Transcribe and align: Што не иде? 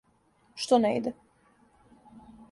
Што 0.63 0.79
не 0.85 0.91
иде? 0.99 1.13